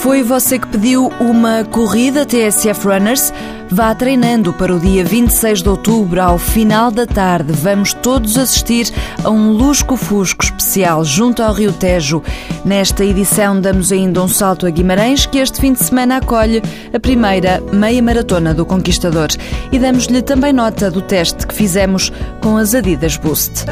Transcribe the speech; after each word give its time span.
Foi 0.00 0.22
você 0.22 0.58
que 0.58 0.66
pediu 0.66 1.12
uma 1.20 1.62
corrida 1.62 2.24
TSF 2.24 2.88
Runners? 2.88 3.34
Vá 3.68 3.94
treinando 3.94 4.50
para 4.50 4.74
o 4.74 4.80
dia 4.80 5.04
26 5.04 5.62
de 5.62 5.68
outubro, 5.68 6.22
ao 6.22 6.38
final 6.38 6.90
da 6.90 7.06
tarde. 7.06 7.52
Vamos 7.52 7.92
todos 7.92 8.38
assistir 8.38 8.90
a 9.22 9.28
um 9.28 9.52
lusco-fusco 9.52 10.42
especial 10.42 11.04
junto 11.04 11.42
ao 11.42 11.52
Rio 11.52 11.70
Tejo. 11.70 12.22
Nesta 12.64 13.04
edição, 13.04 13.60
damos 13.60 13.92
ainda 13.92 14.22
um 14.22 14.26
salto 14.26 14.66
a 14.66 14.70
Guimarães, 14.70 15.26
que 15.26 15.36
este 15.36 15.60
fim 15.60 15.74
de 15.74 15.84
semana 15.84 16.16
acolhe 16.16 16.62
a 16.94 16.98
primeira 16.98 17.62
meia 17.70 18.02
maratona 18.02 18.54
do 18.54 18.64
Conquistador. 18.64 19.28
E 19.70 19.78
damos-lhe 19.78 20.22
também 20.22 20.54
nota 20.54 20.90
do 20.90 21.02
teste 21.02 21.46
que 21.46 21.54
fizemos 21.54 22.10
com 22.40 22.56
as 22.56 22.74
Adidas 22.74 23.18
Boost. 23.18 23.66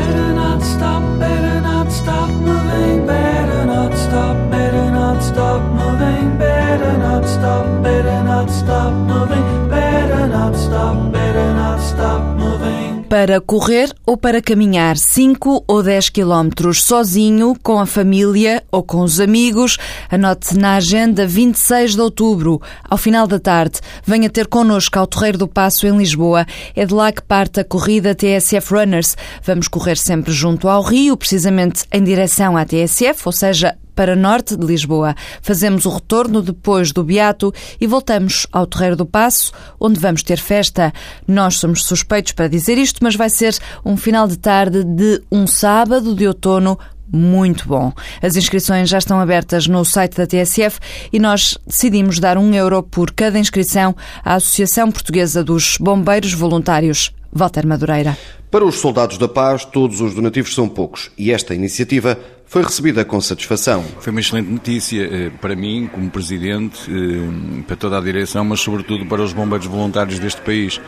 Para 13.08 13.40
correr 13.40 13.90
ou 14.04 14.18
para 14.18 14.42
caminhar 14.42 14.98
5 14.98 15.64
ou 15.66 15.82
10 15.82 16.10
quilómetros 16.10 16.82
sozinho, 16.82 17.56
com 17.62 17.80
a 17.80 17.86
família 17.86 18.62
ou 18.70 18.82
com 18.82 19.00
os 19.00 19.18
amigos, 19.18 19.78
anote 20.10 20.54
na 20.58 20.76
agenda 20.76 21.26
26 21.26 21.94
de 21.94 22.00
outubro, 22.02 22.60
ao 22.84 22.98
final 22.98 23.26
da 23.26 23.38
tarde. 23.38 23.80
Venha 24.04 24.28
ter 24.28 24.46
connosco 24.46 24.98
ao 24.98 25.06
Torreiro 25.06 25.38
do 25.38 25.48
Passo, 25.48 25.86
em 25.86 25.96
Lisboa. 25.96 26.44
É 26.76 26.84
de 26.84 26.92
lá 26.92 27.10
que 27.10 27.22
parte 27.22 27.60
a 27.60 27.64
corrida 27.64 28.14
TSF 28.14 28.74
Runners. 28.74 29.16
Vamos 29.42 29.68
correr 29.68 29.96
sempre 29.96 30.30
junto 30.30 30.68
ao 30.68 30.82
Rio, 30.82 31.16
precisamente 31.16 31.84
em 31.90 32.04
direção 32.04 32.58
à 32.58 32.66
TSF, 32.66 33.22
ou 33.24 33.32
seja, 33.32 33.74
para 33.98 34.14
norte 34.14 34.56
de 34.56 34.64
Lisboa. 34.64 35.16
Fazemos 35.42 35.84
o 35.84 35.90
retorno 35.90 36.40
depois 36.40 36.92
do 36.92 37.02
Beato 37.02 37.52
e 37.80 37.86
voltamos 37.88 38.46
ao 38.52 38.64
Terreiro 38.64 38.94
do 38.94 39.04
Passo, 39.04 39.50
onde 39.80 39.98
vamos 39.98 40.22
ter 40.22 40.38
festa. 40.38 40.92
Nós 41.26 41.56
somos 41.56 41.84
suspeitos 41.84 42.30
para 42.30 42.46
dizer 42.46 42.78
isto, 42.78 43.00
mas 43.02 43.16
vai 43.16 43.28
ser 43.28 43.58
um 43.84 43.96
final 43.96 44.28
de 44.28 44.38
tarde 44.38 44.84
de 44.84 45.20
um 45.32 45.48
sábado 45.48 46.14
de 46.14 46.28
outono 46.28 46.78
muito 47.12 47.66
bom. 47.66 47.92
As 48.22 48.36
inscrições 48.36 48.88
já 48.88 48.98
estão 48.98 49.18
abertas 49.18 49.66
no 49.66 49.84
site 49.84 50.16
da 50.16 50.28
TSF 50.28 50.78
e 51.12 51.18
nós 51.18 51.58
decidimos 51.66 52.20
dar 52.20 52.38
um 52.38 52.54
euro 52.54 52.84
por 52.84 53.10
cada 53.10 53.36
inscrição 53.36 53.96
à 54.24 54.34
Associação 54.34 54.92
Portuguesa 54.92 55.42
dos 55.42 55.76
Bombeiros 55.76 56.32
Voluntários. 56.32 57.12
Walter 57.32 57.66
Madureira. 57.66 58.16
Para 58.50 58.64
os 58.64 58.76
soldados 58.76 59.18
da 59.18 59.28
paz, 59.28 59.64
todos 59.64 60.00
os 60.00 60.14
donativos 60.14 60.54
são 60.54 60.68
poucos 60.68 61.10
e 61.18 61.30
esta 61.30 61.54
iniciativa 61.54 62.18
foi 62.48 62.62
recebida 62.62 63.04
com 63.04 63.20
satisfação. 63.20 63.84
Foi 64.00 64.10
uma 64.10 64.20
excelente 64.20 64.50
notícia 64.50 65.02
eh, 65.02 65.30
para 65.40 65.54
mim, 65.54 65.88
como 65.92 66.10
Presidente, 66.10 66.80
eh, 66.90 67.62
para 67.66 67.76
toda 67.76 67.98
a 67.98 68.00
direção, 68.00 68.44
mas 68.44 68.60
sobretudo 68.60 69.04
para 69.06 69.22
os 69.22 69.32
bombeiros 69.34 69.66
voluntários 69.66 70.18
deste 70.18 70.40
país 70.40 70.80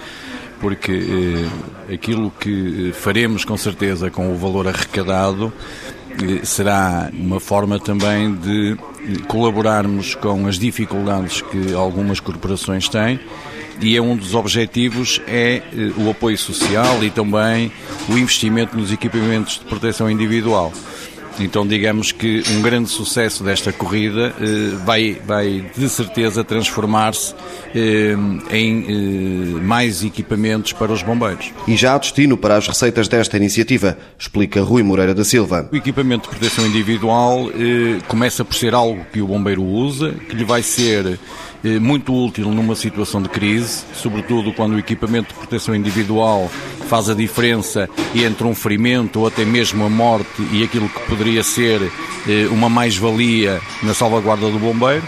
porque 0.58 0.92
eh, 1.88 1.94
aquilo 1.94 2.30
que 2.30 2.92
faremos 2.94 3.44
com 3.44 3.56
certeza 3.56 4.10
com 4.10 4.32
o 4.32 4.36
valor 4.36 4.68
arrecadado 4.68 5.52
será 6.42 7.08
uma 7.14 7.40
forma 7.40 7.78
também 7.78 8.34
de 8.34 8.76
colaborarmos 9.26 10.14
com 10.14 10.46
as 10.46 10.58
dificuldades 10.58 11.40
que 11.40 11.72
algumas 11.72 12.20
corporações 12.20 12.90
têm 12.90 13.18
e 13.80 13.96
é 13.96 14.02
um 14.02 14.14
dos 14.14 14.34
objetivos 14.34 15.22
é 15.26 15.62
o 15.96 16.10
apoio 16.10 16.36
social 16.36 17.02
e 17.02 17.08
também 17.08 17.72
o 18.06 18.18
investimento 18.18 18.76
nos 18.76 18.92
equipamentos 18.92 19.58
de 19.58 19.64
proteção 19.64 20.10
individual. 20.10 20.70
Então, 21.38 21.66
digamos 21.66 22.12
que 22.12 22.42
um 22.50 22.62
grande 22.62 22.90
sucesso 22.90 23.44
desta 23.44 23.72
corrida 23.72 24.34
eh, 24.40 24.76
vai, 24.84 25.16
vai 25.24 25.64
de 25.76 25.88
certeza 25.88 26.42
transformar-se 26.42 27.34
eh, 27.74 28.14
em 28.50 29.56
eh, 29.56 29.60
mais 29.62 30.04
equipamentos 30.04 30.72
para 30.72 30.92
os 30.92 31.02
bombeiros. 31.02 31.52
E 31.66 31.76
já 31.76 31.94
há 31.94 31.98
destino 31.98 32.36
para 32.36 32.56
as 32.56 32.66
receitas 32.66 33.08
desta 33.08 33.36
iniciativa, 33.36 33.96
explica 34.18 34.62
Rui 34.62 34.82
Moreira 34.82 35.14
da 35.14 35.24
Silva. 35.24 35.68
O 35.72 35.76
equipamento 35.76 36.28
de 36.28 36.36
proteção 36.36 36.66
individual 36.66 37.50
começa 38.08 38.44
por 38.44 38.54
ser 38.54 38.74
algo 38.74 39.04
que 39.12 39.20
o 39.20 39.26
bombeiro 39.26 39.62
usa, 39.62 40.12
que 40.28 40.34
lhe 40.34 40.44
vai 40.44 40.62
ser 40.62 41.18
muito 41.80 42.14
útil 42.14 42.48
numa 42.50 42.74
situação 42.74 43.22
de 43.22 43.28
crise, 43.28 43.84
sobretudo 43.94 44.52
quando 44.52 44.74
o 44.74 44.78
equipamento 44.78 45.28
de 45.28 45.34
proteção 45.34 45.74
individual 45.74 46.50
faz 46.90 47.08
a 47.08 47.14
diferença 47.14 47.88
entre 48.12 48.44
um 48.44 48.52
ferimento 48.52 49.20
ou 49.20 49.28
até 49.28 49.44
mesmo 49.44 49.84
a 49.84 49.88
morte 49.88 50.42
e 50.50 50.64
aquilo 50.64 50.88
que 50.88 51.00
poderia 51.02 51.44
ser 51.44 51.80
eh, 52.28 52.48
uma 52.50 52.68
mais-valia 52.68 53.60
na 53.80 53.94
salvaguarda 53.94 54.50
do 54.50 54.58
bombeiro. 54.58 55.04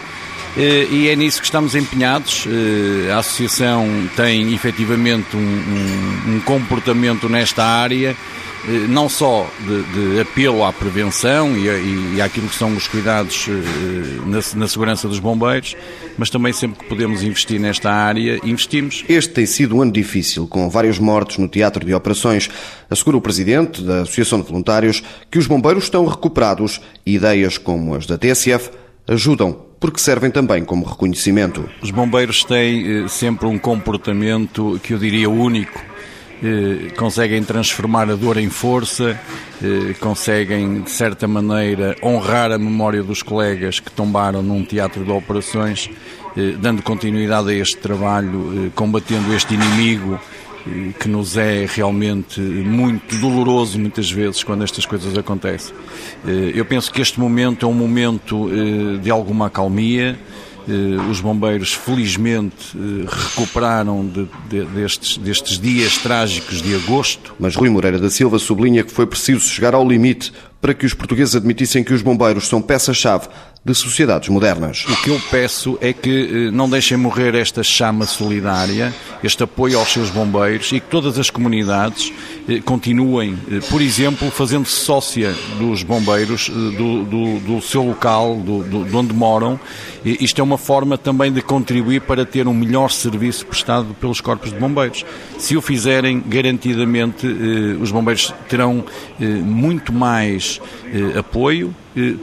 Eh, 0.56 0.86
e 0.92 1.08
é 1.08 1.16
nisso 1.16 1.40
que 1.40 1.44
estamos 1.44 1.74
empenhados. 1.74 2.46
Eh, 2.46 3.10
a 3.10 3.18
Associação 3.18 3.84
tem 4.14 4.54
efetivamente 4.54 5.36
um, 5.36 5.40
um, 5.40 6.36
um 6.36 6.40
comportamento 6.40 7.28
nesta 7.28 7.64
área 7.64 8.16
não 8.88 9.08
só 9.08 9.46
de, 9.66 9.82
de, 10.14 10.20
apelo 10.20 10.64
à 10.64 10.72
prevenção 10.72 11.56
e, 11.56 11.68
e, 11.68 12.14
e 12.16 12.20
àquilo 12.20 12.48
que 12.48 12.54
são 12.54 12.74
os 12.74 12.86
cuidados 12.86 13.48
eh, 13.48 14.20
na, 14.26 14.60
na, 14.60 14.68
segurança 14.68 15.08
dos 15.08 15.18
bombeiros, 15.18 15.76
mas 16.16 16.30
também 16.30 16.52
sempre 16.52 16.78
que 16.78 16.86
podemos 16.86 17.22
investir 17.22 17.60
nesta 17.60 17.90
área, 17.90 18.38
investimos. 18.44 19.04
Este 19.08 19.32
tem 19.32 19.46
sido 19.46 19.76
um 19.76 19.82
ano 19.82 19.92
difícil, 19.92 20.46
com 20.46 20.68
vários 20.70 20.98
mortos 20.98 21.38
no 21.38 21.48
teatro 21.48 21.84
de 21.84 21.92
operações. 21.92 22.48
Assegura 22.88 23.16
o 23.16 23.20
Presidente 23.20 23.82
da 23.82 24.02
Associação 24.02 24.40
de 24.40 24.46
Voluntários 24.46 25.02
que 25.30 25.38
os 25.38 25.46
bombeiros 25.46 25.84
estão 25.84 26.06
recuperados 26.06 26.80
e 27.04 27.16
ideias 27.16 27.58
como 27.58 27.94
as 27.94 28.06
da 28.06 28.16
TSF 28.16 28.70
ajudam 29.08 29.72
porque 29.82 29.98
servem 29.98 30.30
também 30.30 30.64
como 30.64 30.84
reconhecimento. 30.86 31.68
Os 31.82 31.90
bombeiros 31.90 32.44
têm 32.44 33.02
eh, 33.02 33.08
sempre 33.08 33.48
um 33.48 33.58
comportamento 33.58 34.78
que 34.80 34.94
eu 34.94 34.98
diria 34.98 35.28
único 35.28 35.76
eh, 35.76 35.91
conseguem 36.96 37.42
transformar 37.42 38.10
a 38.10 38.16
dor 38.16 38.36
em 38.36 38.50
força, 38.50 39.18
eh, 39.62 39.94
conseguem, 40.00 40.82
de 40.82 40.90
certa 40.90 41.28
maneira, 41.28 41.96
honrar 42.02 42.50
a 42.50 42.58
memória 42.58 43.02
dos 43.02 43.22
colegas 43.22 43.78
que 43.78 43.90
tombaram 43.90 44.42
num 44.42 44.64
teatro 44.64 45.04
de 45.04 45.10
operações, 45.10 45.88
eh, 46.36 46.54
dando 46.58 46.82
continuidade 46.82 47.50
a 47.50 47.54
este 47.54 47.76
trabalho, 47.76 48.72
combatendo 48.74 49.32
este 49.34 49.54
inimigo 49.54 50.18
que 51.00 51.08
nos 51.08 51.36
é 51.36 51.66
realmente 51.66 52.40
muito 52.40 53.16
doloroso 53.16 53.80
muitas 53.80 54.08
vezes 54.08 54.44
quando 54.44 54.62
estas 54.62 54.86
coisas 54.86 55.18
acontecem. 55.18 55.74
Eu 56.54 56.64
penso 56.64 56.92
que 56.92 57.02
este 57.02 57.18
momento 57.18 57.66
é 57.66 57.68
um 57.68 57.74
momento 57.74 58.48
de 59.02 59.10
alguma 59.10 59.46
acalmia, 59.46 60.16
eh, 60.16 60.31
os 61.10 61.20
bombeiros, 61.20 61.72
felizmente, 61.72 62.76
eh, 62.76 63.06
recuperaram 63.08 64.06
de, 64.06 64.28
de, 64.48 64.64
destes, 64.66 65.16
destes 65.16 65.58
dias 65.58 65.98
trágicos 65.98 66.62
de 66.62 66.74
agosto. 66.74 67.34
Mas 67.38 67.56
Rui 67.56 67.68
Moreira 67.68 67.98
da 67.98 68.10
Silva 68.10 68.38
sublinha 68.38 68.84
que 68.84 68.92
foi 68.92 69.06
preciso 69.06 69.40
chegar 69.40 69.74
ao 69.74 69.86
limite 69.86 70.32
para 70.62 70.72
que 70.72 70.86
os 70.86 70.94
portugueses 70.94 71.34
admitissem 71.34 71.82
que 71.82 71.92
os 71.92 72.02
bombeiros 72.02 72.46
são 72.46 72.62
peça-chave 72.62 73.26
de 73.64 73.74
sociedades 73.74 74.28
modernas. 74.28 74.84
O 74.88 74.96
que 75.02 75.10
eu 75.10 75.20
peço 75.30 75.78
é 75.80 75.92
que 75.92 76.48
eh, 76.48 76.50
não 76.50 76.68
deixem 76.68 76.96
morrer 76.96 77.34
esta 77.36 77.62
chama 77.62 78.06
solidária, 78.06 78.92
este 79.22 79.44
apoio 79.44 79.78
aos 79.78 79.92
seus 79.92 80.10
bombeiros 80.10 80.72
e 80.72 80.80
que 80.80 80.88
todas 80.88 81.16
as 81.16 81.30
comunidades 81.30 82.12
eh, 82.48 82.60
continuem, 82.60 83.38
eh, 83.50 83.60
por 83.70 83.80
exemplo, 83.80 84.28
fazendo-se 84.32 84.72
sócia 84.72 85.32
dos 85.58 85.84
bombeiros 85.84 86.48
do, 86.48 87.04
do, 87.04 87.38
do 87.38 87.62
seu 87.62 87.84
local, 87.84 88.36
do, 88.36 88.64
do, 88.64 88.84
de 88.84 88.96
onde 88.96 89.14
moram. 89.14 89.60
Isto 90.04 90.40
é 90.40 90.44
uma 90.44 90.58
forma 90.58 90.98
também 90.98 91.32
de 91.32 91.40
contribuir 91.40 92.00
para 92.00 92.26
ter 92.26 92.48
um 92.48 92.54
melhor 92.54 92.90
serviço 92.90 93.46
prestado 93.46 93.94
pelos 94.00 94.20
corpos 94.20 94.50
de 94.52 94.58
bombeiros. 94.58 95.04
Se 95.38 95.56
o 95.56 95.62
fizerem, 95.62 96.20
garantidamente 96.26 97.24
os 97.80 97.92
bombeiros 97.92 98.34
terão 98.48 98.84
muito 99.20 99.92
mais 99.92 100.51
apoio 101.18 101.74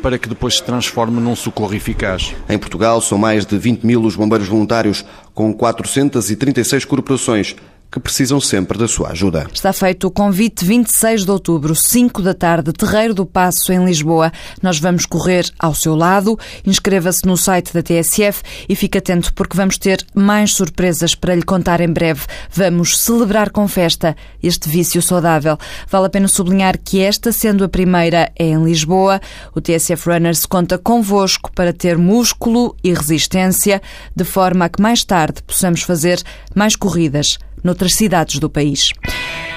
para 0.01 0.17
que 0.17 0.27
depois 0.27 0.55
se 0.55 0.63
transforme 0.63 1.19
num 1.21 1.35
socorro 1.35 1.73
eficaz. 1.73 2.33
Em 2.49 2.57
Portugal 2.57 3.01
são 3.01 3.17
mais 3.17 3.45
de 3.45 3.57
20 3.57 3.83
mil 3.83 4.01
os 4.03 4.15
bombeiros 4.15 4.47
voluntários, 4.47 5.05
com 5.33 5.53
436 5.53 6.85
corporações 6.85 7.55
que 7.91 7.99
precisam 7.99 8.39
sempre 8.39 8.77
da 8.77 8.87
sua 8.87 9.09
ajuda. 9.09 9.47
Está 9.51 9.73
feito 9.73 10.07
o 10.07 10.11
convite 10.11 10.63
26 10.63 11.25
de 11.25 11.31
outubro, 11.31 11.75
5 11.75 12.21
da 12.21 12.33
tarde, 12.33 12.71
Terreiro 12.71 13.13
do 13.13 13.25
Passo, 13.25 13.71
em 13.71 13.83
Lisboa. 13.83 14.31
Nós 14.61 14.79
vamos 14.79 15.05
correr 15.05 15.49
ao 15.57 15.73
seu 15.73 15.95
lado. 15.95 16.37
Inscreva-se 16.65 17.25
no 17.25 17.35
site 17.35 17.73
da 17.73 17.81
TSF 17.81 18.43
e 18.67 18.75
fique 18.75 18.97
atento 18.97 19.33
porque 19.33 19.57
vamos 19.57 19.77
ter 19.77 20.05
mais 20.13 20.53
surpresas 20.53 21.15
para 21.15 21.33
lhe 21.33 21.41
contar 21.41 21.81
em 21.81 21.91
breve. 21.91 22.21
Vamos 22.51 22.97
celebrar 22.99 23.49
com 23.49 23.67
festa 23.67 24.15
este 24.41 24.69
vício 24.69 25.01
saudável. 25.01 25.57
Vale 25.89 26.05
a 26.05 26.09
pena 26.09 26.27
sublinhar 26.27 26.77
que 26.77 27.01
esta, 27.01 27.31
sendo 27.31 27.63
a 27.63 27.69
primeira, 27.69 28.31
é 28.37 28.45
em 28.45 28.63
Lisboa. 28.63 29.19
O 29.55 29.61
TSF 29.61 30.09
Runners 30.09 30.45
conta 30.45 30.77
convosco 30.77 31.51
para 31.53 31.73
ter 31.73 31.97
músculo 31.97 32.75
e 32.83 32.93
resistência, 32.93 33.81
de 34.15 34.23
forma 34.23 34.65
a 34.65 34.69
que 34.69 34.81
mais 34.81 35.03
tarde 35.03 35.41
possamos 35.41 35.81
fazer 35.81 36.21
mais 36.53 36.75
corridas 36.75 37.37
noutras 37.79 37.95
cidades 37.95 38.39
do 38.39 38.49
país. 38.49 38.81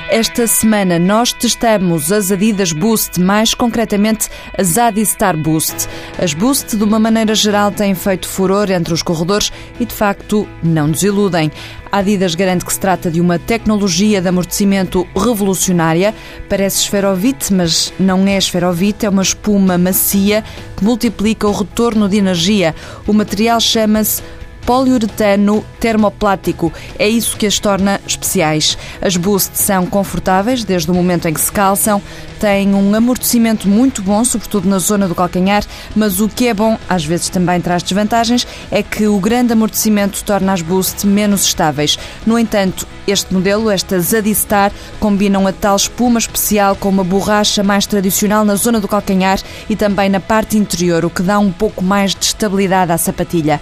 esta 0.08 0.46
semana 0.46 0.98
nós 0.98 1.32
testamos 1.32 2.12
as 2.12 2.30
Adidas 2.30 2.70
Boost, 2.70 3.18
mais 3.18 3.52
concretamente 3.52 4.28
as 4.56 4.78
Adistar 4.78 5.36
Boost. 5.36 5.88
As 6.22 6.32
Boost, 6.34 6.76
de 6.76 6.84
uma 6.84 7.00
maneira 7.00 7.34
geral, 7.34 7.72
têm 7.72 7.94
feito 7.94 8.28
furor 8.28 8.70
entre 8.70 8.94
os 8.94 9.02
corredores 9.02 9.50
e, 9.80 9.84
de 9.84 9.92
facto, 9.92 10.46
não 10.62 10.88
nos 10.88 11.02
iludem. 11.02 11.50
A 11.90 11.98
Adidas 11.98 12.34
garante 12.36 12.64
que 12.64 12.72
se 12.72 12.78
trata 12.78 13.10
de 13.10 13.20
uma 13.20 13.38
tecnologia 13.38 14.20
de 14.20 14.28
amortecimento 14.28 15.04
revolucionária. 15.16 16.14
Parece 16.48 16.82
esferovite, 16.82 17.52
mas 17.52 17.92
não 17.98 18.26
é 18.26 18.36
esferovite, 18.36 19.06
é 19.06 19.08
uma 19.08 19.22
espuma 19.22 19.76
macia 19.76 20.44
que 20.76 20.84
multiplica 20.84 21.48
o 21.48 21.52
retorno 21.52 22.08
de 22.08 22.18
energia. 22.18 22.74
O 23.06 23.12
material 23.12 23.58
chama-se 23.60 24.22
poliuretano 24.64 25.64
termoplástico. 25.78 26.72
É 26.98 27.08
isso 27.08 27.36
que 27.36 27.46
as 27.46 27.58
torna 27.58 28.00
especiais. 28.06 28.78
As 29.00 29.16
Boost 29.16 29.58
são 29.58 29.86
confortáveis 29.86 30.64
desde 30.64 30.90
o 30.90 30.94
momento 30.94 31.28
em 31.28 31.34
que 31.34 31.40
se 31.40 31.52
calçam, 31.52 32.00
têm 32.40 32.74
um 32.74 32.94
amortecimento 32.94 33.68
muito 33.68 34.02
bom, 34.02 34.24
sobretudo 34.24 34.68
na 34.68 34.78
zona 34.78 35.06
do 35.06 35.14
calcanhar, 35.14 35.64
mas 35.94 36.20
o 36.20 36.28
que 36.28 36.48
é 36.48 36.54
bom, 36.54 36.78
às 36.88 37.04
vezes 37.04 37.28
também 37.28 37.60
traz 37.60 37.82
desvantagens, 37.82 38.46
é 38.70 38.82
que 38.82 39.06
o 39.06 39.18
grande 39.18 39.52
amortecimento 39.52 40.24
torna 40.24 40.52
as 40.52 40.62
Boost 40.62 41.06
menos 41.06 41.44
estáveis. 41.44 41.98
No 42.26 42.38
entanto, 42.38 42.86
este 43.06 43.34
modelo, 43.34 43.70
esta 43.70 43.98
Zadistar, 44.00 44.72
combinam 45.00 45.46
a 45.46 45.52
tal 45.52 45.76
espuma 45.76 46.18
especial 46.18 46.76
com 46.76 46.88
uma 46.88 47.04
borracha 47.04 47.62
mais 47.62 47.86
tradicional 47.86 48.44
na 48.44 48.54
zona 48.54 48.80
do 48.80 48.88
calcanhar 48.88 49.40
e 49.68 49.74
também 49.74 50.08
na 50.08 50.20
parte 50.20 50.56
interior, 50.56 51.04
o 51.04 51.10
que 51.10 51.22
dá 51.22 51.38
um 51.38 51.50
pouco 51.50 51.82
mais 51.82 52.14
de 52.14 52.24
estabilidade 52.24 52.92
à 52.92 52.98
sapatilha. 52.98 53.60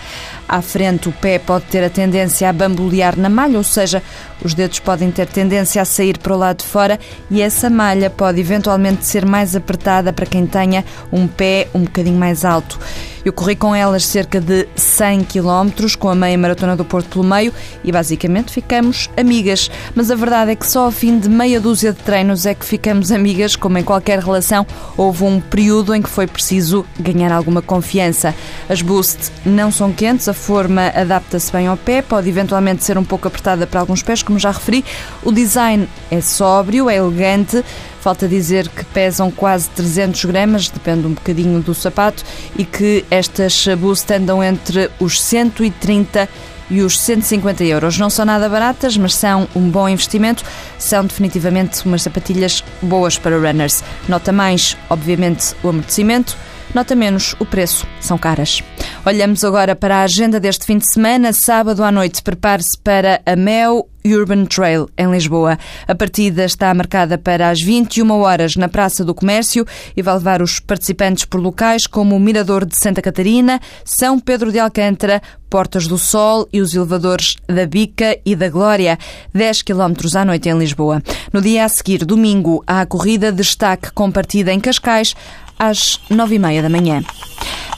À 0.48 0.60
frente, 0.60 0.89
o 1.08 1.12
pé 1.12 1.38
pode 1.38 1.66
ter 1.66 1.84
a 1.84 1.90
tendência 1.90 2.48
a 2.48 2.52
bambolear 2.52 3.18
na 3.18 3.28
malha, 3.28 3.58
ou 3.58 3.64
seja, 3.64 4.02
os 4.44 4.54
dedos 4.54 4.78
podem 4.80 5.10
ter 5.10 5.26
tendência 5.26 5.80
a 5.82 5.84
sair 5.84 6.18
para 6.18 6.34
o 6.34 6.38
lado 6.38 6.58
de 6.58 6.64
fora 6.64 6.98
e 7.30 7.40
essa 7.40 7.70
malha 7.70 8.10
pode 8.10 8.40
eventualmente 8.40 9.04
ser 9.04 9.24
mais 9.24 9.54
apertada 9.54 10.12
para 10.12 10.26
quem 10.26 10.46
tenha 10.46 10.84
um 11.12 11.26
pé 11.26 11.68
um 11.74 11.82
bocadinho 11.82 12.18
mais 12.18 12.44
alto. 12.44 12.78
Eu 13.24 13.32
corri 13.32 13.54
com 13.54 13.74
elas 13.74 14.06
cerca 14.06 14.40
de 14.40 14.66
100 14.74 15.24
km, 15.24 15.96
com 15.98 16.08
a 16.08 16.14
meia 16.14 16.38
maratona 16.38 16.76
do 16.76 16.84
Porto 16.84 17.08
pelo 17.10 17.24
meio 17.24 17.52
e 17.84 17.92
basicamente 17.92 18.52
ficamos 18.52 19.10
amigas. 19.16 19.70
Mas 19.94 20.10
a 20.10 20.14
verdade 20.14 20.52
é 20.52 20.56
que 20.56 20.66
só 20.66 20.84
ao 20.84 20.90
fim 20.90 21.18
de 21.18 21.28
meia 21.28 21.60
dúzia 21.60 21.92
de 21.92 21.98
treinos 21.98 22.46
é 22.46 22.54
que 22.54 22.64
ficamos 22.64 23.12
amigas, 23.12 23.56
como 23.56 23.78
em 23.78 23.84
qualquer 23.84 24.18
relação, 24.20 24.66
houve 24.96 25.24
um 25.24 25.40
período 25.40 25.94
em 25.94 26.02
que 26.02 26.08
foi 26.08 26.26
preciso 26.26 26.84
ganhar 26.98 27.32
alguma 27.32 27.60
confiança. 27.60 28.34
As 28.68 28.82
Boost 28.82 29.30
não 29.44 29.70
são 29.70 29.92
quentes, 29.92 30.28
a 30.28 30.34
forma 30.34 30.88
adapta-se 30.94 31.52
bem 31.52 31.66
ao 31.66 31.76
pé, 31.76 32.02
pode 32.02 32.28
eventualmente 32.28 32.84
ser 32.84 32.96
um 32.96 33.04
pouco 33.04 33.28
apertada 33.28 33.66
para 33.66 33.80
alguns 33.80 34.02
pés, 34.02 34.22
como 34.22 34.38
já 34.38 34.50
referi. 34.50 34.84
O 35.22 35.32
design 35.32 35.88
é 36.10 36.20
sóbrio, 36.20 36.88
é 36.88 36.96
elegante, 36.96 37.64
Falta 38.00 38.26
dizer 38.26 38.68
que 38.68 38.84
pesam 38.84 39.30
quase 39.30 39.68
300 39.70 40.24
gramas, 40.24 40.68
depende 40.68 41.06
um 41.06 41.12
bocadinho 41.12 41.60
do 41.60 41.74
sapato, 41.74 42.24
e 42.56 42.64
que 42.64 43.04
estas 43.10 43.66
Boost 43.78 44.10
andam 44.12 44.42
entre 44.42 44.90
os 44.98 45.20
130 45.20 46.28
e 46.70 46.82
os 46.82 46.98
150 46.98 47.64
euros. 47.64 47.98
Não 47.98 48.08
são 48.08 48.24
nada 48.24 48.48
baratas, 48.48 48.96
mas 48.96 49.14
são 49.14 49.46
um 49.54 49.68
bom 49.68 49.88
investimento. 49.88 50.44
São 50.78 51.04
definitivamente 51.04 51.84
umas 51.84 52.02
sapatilhas 52.02 52.64
boas 52.80 53.18
para 53.18 53.36
runners. 53.36 53.82
Nota 54.08 54.32
mais, 54.32 54.76
obviamente, 54.88 55.54
o 55.62 55.68
amortecimento. 55.68 56.36
Nota 56.74 56.94
menos, 56.94 57.34
o 57.40 57.44
preço. 57.44 57.84
São 58.00 58.16
caras. 58.16 58.62
Olhamos 59.04 59.42
agora 59.42 59.74
para 59.74 59.96
a 59.96 60.02
agenda 60.02 60.38
deste 60.38 60.64
fim 60.64 60.78
de 60.78 60.92
semana. 60.92 61.32
Sábado 61.32 61.82
à 61.82 61.90
noite, 61.90 62.22
prepare-se 62.22 62.78
para 62.78 63.20
a 63.26 63.34
Mel 63.34 63.88
Urban 64.04 64.44
Trail, 64.44 64.88
em 64.96 65.10
Lisboa. 65.10 65.58
A 65.88 65.94
partida 65.94 66.44
está 66.44 66.72
marcada 66.72 67.18
para 67.18 67.50
as 67.50 67.60
21 67.60 68.08
horas 68.12 68.54
na 68.54 68.68
Praça 68.68 69.04
do 69.04 69.14
Comércio 69.14 69.66
e 69.96 70.02
vai 70.02 70.14
levar 70.14 70.40
os 70.40 70.60
participantes 70.60 71.24
por 71.24 71.40
locais 71.40 71.86
como 71.86 72.14
o 72.14 72.20
Mirador 72.20 72.64
de 72.64 72.76
Santa 72.76 73.02
Catarina, 73.02 73.60
São 73.84 74.20
Pedro 74.20 74.52
de 74.52 74.58
Alcântara, 74.58 75.20
Portas 75.50 75.88
do 75.88 75.98
Sol 75.98 76.48
e 76.52 76.60
os 76.60 76.72
elevadores 76.74 77.36
da 77.48 77.66
Bica 77.66 78.16
e 78.24 78.36
da 78.36 78.48
Glória, 78.48 78.96
10 79.34 79.62
km 79.62 79.94
à 80.14 80.24
noite 80.24 80.48
em 80.48 80.56
Lisboa. 80.56 81.02
No 81.32 81.40
dia 81.40 81.64
a 81.64 81.68
seguir, 81.68 82.04
domingo, 82.04 82.62
há 82.66 82.82
a 82.82 82.86
corrida 82.86 83.32
de 83.32 83.38
destaque 83.38 83.90
com 83.92 84.10
partida 84.12 84.52
em 84.52 84.60
Cascais 84.60 85.14
às 85.60 86.00
9h30 86.10 86.62
da 86.62 86.70
manhã. 86.70 87.04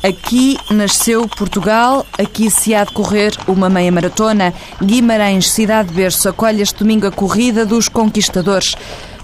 Aqui 0.03 0.59
nasceu 0.69 1.29
Portugal, 1.29 2.05
aqui 2.19 2.51
se 2.51 2.75
há 2.75 2.83
de 2.83 2.93
correr 2.93 3.33
uma 3.47 3.69
meia 3.69 3.93
maratona. 3.93 4.53
Guimarães, 4.83 5.51
cidade 5.51 5.91
de 5.91 5.95
berço, 5.95 6.29
acolhe 6.29 6.61
este 6.61 6.81
domingo 6.81 7.07
a 7.07 7.13
corrida 7.13 7.65
dos 7.65 7.89
conquistadores. 7.89 8.75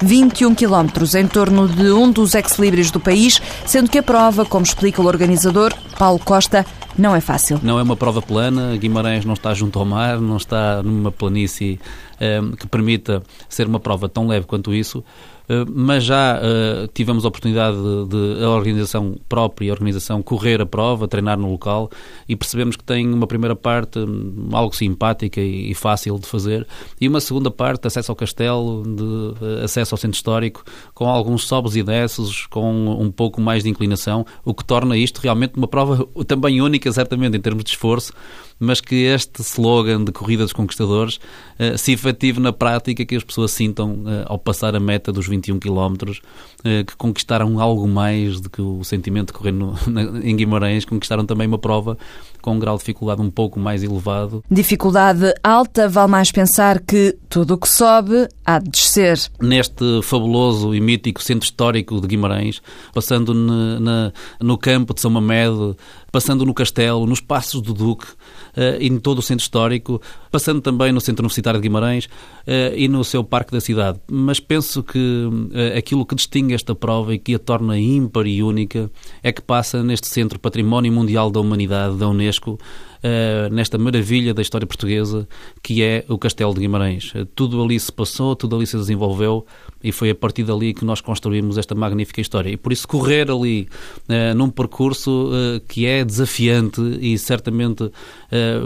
21 0.00 0.54
quilómetros 0.54 1.16
em 1.16 1.26
torno 1.26 1.66
de 1.66 1.90
um 1.90 2.10
dos 2.10 2.34
ex-libris 2.34 2.92
do 2.92 3.00
país, 3.00 3.42
sendo 3.66 3.90
que 3.90 3.98
a 3.98 4.02
prova, 4.02 4.44
como 4.44 4.64
explica 4.64 5.02
o 5.02 5.06
organizador, 5.06 5.74
Paulo 5.98 6.20
Costa, 6.20 6.64
não 6.96 7.14
é 7.14 7.20
fácil. 7.20 7.58
Não 7.60 7.78
é 7.80 7.82
uma 7.82 7.96
prova 7.96 8.22
plana, 8.22 8.76
Guimarães 8.76 9.24
não 9.24 9.34
está 9.34 9.52
junto 9.54 9.80
ao 9.80 9.84
mar, 9.84 10.20
não 10.20 10.36
está 10.36 10.80
numa 10.82 11.10
planície 11.10 11.80
eh, 12.20 12.40
que 12.56 12.68
permita 12.68 13.22
ser 13.48 13.66
uma 13.66 13.80
prova 13.80 14.08
tão 14.08 14.28
leve 14.28 14.46
quanto 14.46 14.72
isso. 14.72 15.02
Eh, 15.48 15.64
mas 15.66 16.04
já 16.04 16.38
uh, 16.38 16.86
tivemos 16.92 17.24
a 17.24 17.28
oportunidade 17.28 17.76
de, 17.76 18.08
de, 18.36 18.44
a 18.44 18.50
organização 18.50 19.16
própria, 19.28 19.70
a 19.70 19.74
organização 19.74 20.22
correr 20.22 20.60
a 20.60 20.66
prova, 20.66 21.08
treinar 21.08 21.38
no 21.38 21.50
local 21.50 21.90
e 22.28 22.36
percebemos 22.36 22.76
que 22.76 22.84
tem 22.84 23.08
uma 23.08 23.26
primeira 23.26 23.56
parte 23.56 23.98
um, 23.98 24.50
algo 24.52 24.76
simpática 24.76 25.40
e, 25.40 25.70
e, 25.70 25.74
fácil 25.74 26.18
de 26.18 26.26
fazer 26.26 26.66
e 27.00 27.08
uma 27.08 27.20
segunda 27.20 27.50
parte, 27.50 27.86
acesso 27.86 28.12
ao 28.12 28.16
castelo, 28.16 28.82
de 28.82 29.02
uh, 29.02 29.64
acesso 29.64 29.94
ao 29.94 29.98
centro 29.98 30.16
histórico, 30.16 30.62
com 30.92 31.08
alguns 31.08 31.46
sobes 31.46 31.76
e 31.76 31.82
desces, 31.82 32.46
com 32.46 33.00
um 33.00 33.10
pouco 33.10 33.40
mais 33.40 33.62
de 33.62 33.70
inclinação, 33.70 34.26
o 34.44 34.52
que 34.52 34.64
torna 34.64 34.96
isto 34.98 35.18
realmente 35.18 35.54
uma 35.56 35.68
prova 35.68 36.06
também 36.26 36.60
única, 36.60 36.92
certamente, 36.92 37.36
em 37.36 37.40
termos 37.40 37.64
de 37.64 37.70
esforço, 37.70 38.12
mas 38.58 38.80
que 38.80 39.04
este 39.04 39.42
slogan 39.42 40.04
de 40.04 40.12
Corrida 40.12 40.42
dos 40.42 40.52
Conquistadores 40.52 41.16
uh, 41.58 41.76
se 41.76 41.92
efetive 41.92 42.40
na 42.40 42.52
prática, 42.52 43.04
que 43.04 43.16
as 43.16 43.24
pessoas 43.24 43.52
sintam 43.52 43.92
uh, 43.92 44.24
ao 44.26 44.38
passar 44.38 44.74
a 44.74 44.80
meta 44.80 45.12
dos 45.12 45.26
21 45.28 45.58
km, 45.58 45.94
uh, 46.10 46.84
que 46.84 46.96
conquistaram 46.96 47.60
algo 47.60 47.86
mais 47.86 48.40
do 48.40 48.50
que 48.50 48.60
o 48.60 48.82
sentimento 48.84 49.28
de 49.28 49.32
correr 49.34 49.52
no, 49.52 49.74
na, 49.86 50.02
em 50.22 50.34
Guimarães, 50.34 50.84
conquistaram 50.84 51.24
também 51.24 51.46
uma 51.46 51.58
prova 51.58 51.96
com 52.42 52.52
um 52.54 52.58
grau 52.58 52.76
de 52.76 52.80
dificuldade 52.80 53.20
um 53.20 53.30
pouco 53.30 53.58
mais 53.58 53.82
elevado. 53.82 54.42
Dificuldade 54.50 55.32
alta, 55.42 55.88
vale 55.88 56.10
mais 56.10 56.30
pensar 56.30 56.80
que 56.80 57.16
tudo 57.28 57.54
o 57.54 57.58
que 57.58 57.68
sobe 57.68 58.28
há 58.44 58.58
de 58.58 58.70
descer. 58.70 59.18
Neste 59.40 60.02
fabuloso 60.02 60.74
e 60.74 60.80
mítico 60.80 61.22
centro 61.22 61.44
histórico 61.44 62.00
de 62.00 62.06
Guimarães, 62.06 62.62
passando 62.94 63.34
na, 63.34 63.80
na, 63.80 64.12
no 64.40 64.56
campo 64.56 64.94
de 64.94 65.00
São 65.00 65.10
Mamede, 65.10 65.76
passando 66.10 66.44
no 66.44 66.54
castelo, 66.54 67.06
nos 67.06 67.20
Passos 67.20 67.60
do 67.60 67.74
Duque, 67.74 68.06
uh, 68.06 68.80
em 68.80 68.98
todo 68.98 69.18
o 69.18 69.22
centro 69.22 69.42
histórico, 69.42 70.00
passando 70.30 70.60
também 70.60 70.92
no 70.92 71.00
Centro 71.00 71.22
Universitário 71.22 71.60
de 71.60 71.68
Guimarães 71.68 72.06
uh, 72.06 72.74
e 72.74 72.88
no 72.88 73.04
seu 73.04 73.22
Parque 73.22 73.52
da 73.52 73.60
Cidade. 73.60 74.00
Mas 74.10 74.40
penso 74.40 74.82
que 74.82 74.98
uh, 74.98 75.76
aquilo 75.76 76.06
que 76.06 76.14
distingue 76.14 76.54
esta 76.54 76.74
prova 76.74 77.14
e 77.14 77.18
que 77.18 77.34
a 77.34 77.38
torna 77.38 77.78
ímpar 77.78 78.26
e 78.26 78.42
única 78.42 78.90
é 79.22 79.32
que 79.32 79.42
passa 79.42 79.82
neste 79.82 80.08
Centro 80.08 80.38
Património 80.38 80.92
Mundial 80.92 81.30
da 81.30 81.40
Humanidade 81.40 81.96
da 81.96 82.08
Unesco, 82.08 82.27
Unesco 82.28 82.58
uh, 82.98 83.52
nesta 83.52 83.78
maravilha 83.78 84.34
da 84.34 84.42
história 84.42 84.66
portuguesa 84.66 85.28
que 85.62 85.82
é 85.82 86.04
o 86.08 86.18
Castelo 86.18 86.54
de 86.54 86.60
Guimarães. 86.60 87.12
Uh, 87.14 87.24
tudo 87.26 87.62
ali 87.62 87.78
se 87.78 87.92
passou, 87.92 88.34
tudo 88.34 88.56
ali 88.56 88.66
se 88.66 88.76
desenvolveu 88.76 89.46
e 89.82 89.92
foi 89.92 90.10
a 90.10 90.14
partir 90.14 90.44
dali 90.44 90.74
que 90.74 90.84
nós 90.84 91.00
construímos 91.00 91.58
esta 91.58 91.74
magnífica 91.74 92.20
história. 92.20 92.50
E 92.50 92.56
por 92.56 92.72
isso 92.72 92.86
correr 92.86 93.30
ali 93.30 93.68
uh, 94.08 94.34
num 94.34 94.50
percurso 94.50 95.30
que 95.68 95.86
é 95.86 96.04
desafiante 96.04 96.80
e 97.00 97.16
certamente 97.18 97.90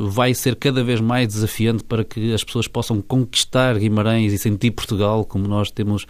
vai 0.09 0.35
ser 0.35 0.57
cada 0.57 0.83
vez 0.83 1.01
mais 1.01 1.29
desafiante 1.29 1.85
para 1.85 2.05
que 2.05 2.33
as 2.33 2.43
pessoas 2.43 2.67
possam 2.67 3.01
conquistar 3.01 3.79
Guimarães 3.79 4.33
e 4.33 4.39
sentir 4.39 4.71
Portugal, 4.71 5.25
como 5.25 5.47
nós 5.47 5.71
temos 5.71 6.07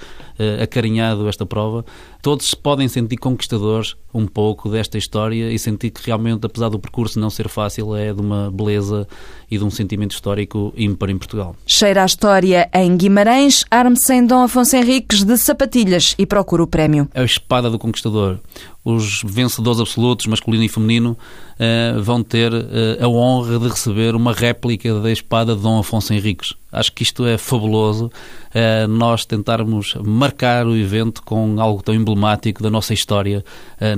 acarinhado 0.60 1.28
esta 1.28 1.44
prova. 1.44 1.84
Todos 2.20 2.54
podem 2.54 2.86
sentir 2.88 3.16
conquistadores 3.16 3.96
um 4.14 4.26
pouco 4.26 4.68
desta 4.68 4.96
história 4.96 5.50
e 5.50 5.58
sentir 5.58 5.90
que 5.90 6.06
realmente, 6.06 6.46
apesar 6.46 6.68
do 6.68 6.78
percurso 6.78 7.18
não 7.18 7.30
ser 7.30 7.48
fácil, 7.48 7.96
é 7.96 8.11
de 8.14 8.20
uma 8.20 8.50
beleza 8.50 9.06
e 9.50 9.58
de 9.58 9.64
um 9.64 9.70
sentimento 9.70 10.12
histórico 10.12 10.72
ímpar 10.76 11.10
em 11.10 11.18
Portugal. 11.18 11.54
Cheira 11.66 12.02
a 12.02 12.06
história 12.06 12.68
em 12.72 12.96
Guimarães, 12.96 13.64
arme-se 13.70 14.14
em 14.14 14.24
Dom 14.24 14.42
Afonso 14.42 14.76
Henriques 14.76 15.24
de 15.24 15.36
sapatilhas 15.36 16.14
e 16.18 16.24
procura 16.24 16.62
o 16.62 16.66
prémio. 16.66 17.08
A 17.14 17.22
espada 17.22 17.70
do 17.70 17.78
conquistador. 17.78 18.38
Os 18.84 19.22
vencedores 19.24 19.80
absolutos, 19.80 20.26
masculino 20.26 20.64
e 20.64 20.68
feminino, 20.68 21.16
uh, 21.52 22.02
vão 22.02 22.22
ter 22.22 22.52
uh, 22.52 22.66
a 23.00 23.08
honra 23.08 23.58
de 23.58 23.68
receber 23.68 24.14
uma 24.14 24.32
réplica 24.32 24.98
da 25.00 25.10
espada 25.10 25.54
de 25.54 25.62
Dom 25.62 25.78
Afonso 25.78 26.12
Henriques. 26.12 26.54
Acho 26.72 26.90
que 26.90 27.02
isto 27.02 27.26
é 27.26 27.36
fabuloso, 27.36 28.06
uh, 28.06 28.88
nós 28.88 29.24
tentarmos 29.24 29.94
marcar 30.02 30.66
o 30.66 30.74
evento 30.74 31.22
com 31.22 31.60
algo 31.60 31.82
tão 31.82 31.94
emblemático 31.94 32.62
da 32.62 32.70
nossa 32.70 32.92
história, 32.92 33.44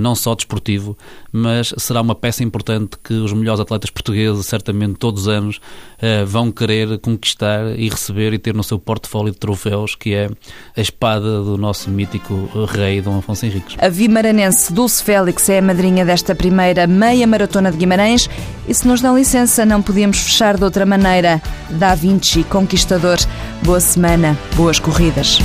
não 0.00 0.14
só 0.14 0.34
desportivo, 0.34 0.96
mas 1.30 1.72
será 1.76 2.00
uma 2.00 2.14
peça 2.14 2.42
importante 2.42 2.96
que 3.02 3.14
os 3.14 3.32
melhores 3.32 3.60
atletas 3.60 3.90
portugueses, 3.90 4.46
certamente 4.46 4.94
todos 4.94 5.22
os 5.22 5.28
anos, 5.28 5.60
vão 6.26 6.50
querer 6.50 6.98
conquistar 6.98 7.78
e 7.78 7.88
receber 7.88 8.32
e 8.32 8.38
ter 8.38 8.54
no 8.54 8.64
seu 8.64 8.78
portfólio 8.78 9.32
de 9.32 9.38
troféus, 9.38 9.94
que 9.94 10.14
é 10.14 10.30
a 10.76 10.80
espada 10.80 11.42
do 11.42 11.56
nosso 11.58 11.90
mítico 11.90 12.34
rei 12.66 13.00
Dom 13.00 13.18
Afonso 13.18 13.46
Henriques. 13.46 13.76
A 13.78 13.88
vimaranense 13.88 14.72
Dulce 14.74 15.04
Félix 15.04 15.48
é 15.48 15.58
a 15.58 15.62
madrinha 15.62 16.04
desta 16.04 16.34
primeira 16.34 16.84
meia 16.84 17.28
maratona 17.28 17.70
de 17.70 17.78
Guimarães 17.78 18.28
e 18.66 18.74
se 18.74 18.88
nos 18.88 19.00
dão 19.00 19.16
licença 19.16 19.64
não 19.64 19.80
podíamos 19.80 20.18
fechar 20.18 20.56
de 20.56 20.64
outra 20.64 20.84
maneira. 20.84 21.40
Da 21.70 21.94
Vinci, 21.94 22.42
conquistador. 22.42 23.18
Boa 23.62 23.78
semana, 23.78 24.36
boas 24.56 24.80
corridas. 24.80 25.38